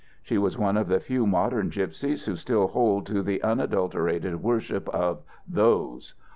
[0.23, 4.89] She was one of the few modern gypsies who still hold to the unadulterated worship
[4.89, 6.15] of "those."